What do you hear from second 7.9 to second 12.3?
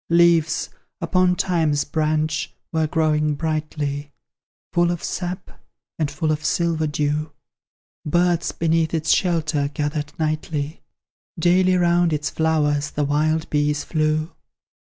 Birds beneath its shelter gathered nightly; Daily round